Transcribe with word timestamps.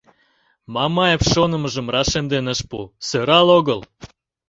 —Мамаев 0.73 1.21
шонымыжым 1.31 1.87
рашемден 1.93 2.45
ыш 2.53 2.59
пу: 2.69 2.79
сӧрал 3.07 3.47
огыл. 3.57 3.79